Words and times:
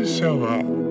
Shabbat. 0.00 0.81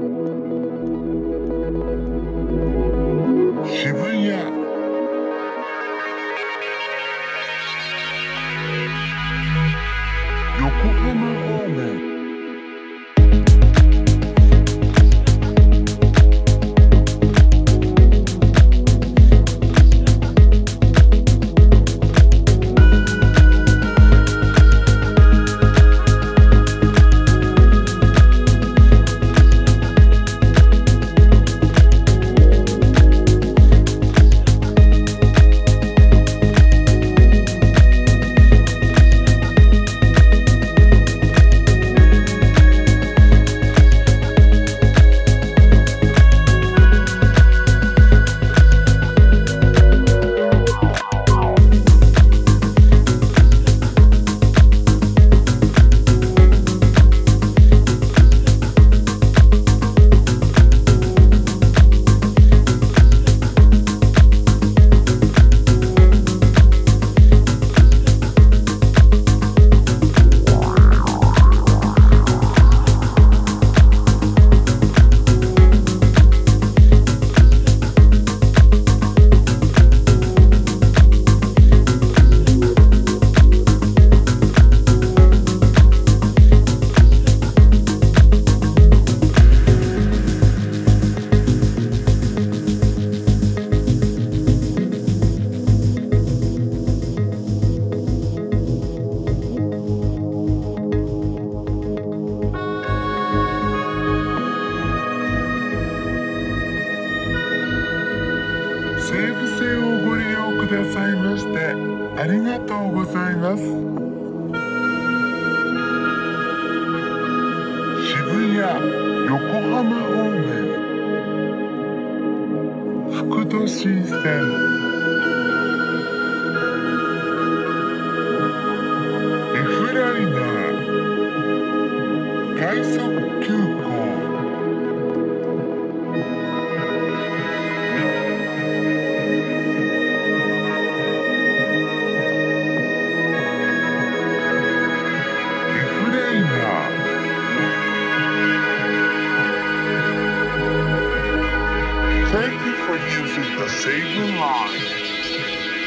saving 153.82 154.36
lives. 154.36 154.92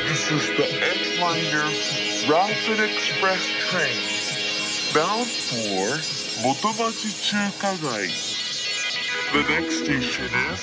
This 0.08 0.32
is 0.32 0.48
the 0.56 0.66
X-Liner 0.66 1.70
Rapid 2.28 2.80
Express 2.90 3.46
train 3.70 4.02
bound 4.92 5.28
for 5.28 6.02
Motomachi 6.42 7.12
Chukagai. 7.22 8.10
The 9.32 9.42
next 9.48 9.84
station 9.84 10.24
is 10.50 10.60